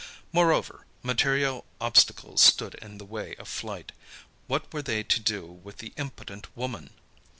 Moreover, 0.31 0.87
material 1.03 1.63
obstacles 1.79 2.41
stood 2.41 2.73
in 2.81 2.97
the 2.97 3.05
way 3.05 3.35
of 3.35 3.47
flight. 3.47 3.91
What 4.47 4.73
were 4.73 4.81
they 4.81 5.03
to 5.03 5.19
do 5.19 5.43
with 5.45 5.77
the 5.77 5.93
impotent 5.95 6.47
woman? 6.57 6.89